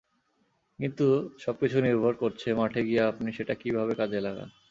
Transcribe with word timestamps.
কিন্তু 0.79 1.05
সবকিছু 1.39 1.77
নির্ভর 1.87 2.13
করছে 2.21 2.47
মাঠে 2.59 2.81
গিয়ে 2.87 3.01
আপনি 3.11 3.29
সেটাকে 3.37 3.61
কীভাবে 3.63 3.93
কাজে 4.01 4.19
লাগান। 4.25 4.49